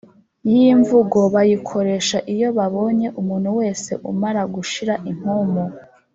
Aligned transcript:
yi 0.51 0.65
mvugo 0.81 1.19
bayikoresha 1.33 2.17
iyo 2.33 2.49
babonye 2.57 3.07
umuntu 3.21 3.49
wese 3.59 3.91
umara 4.11 4.41
gushira 4.53 4.93
impumu 5.11 5.63